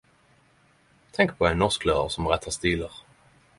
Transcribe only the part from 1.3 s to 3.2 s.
på ein norsklærar som rettar stilar.